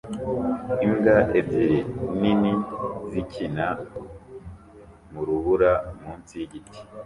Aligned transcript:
Imbwa 0.85 1.15
ebyiri 1.39 1.79
nini 2.19 2.51
zikina 3.11 3.67
mu 5.11 5.21
rubura 5.27 5.71
munsi 6.01 6.31
yigiti 6.39 6.79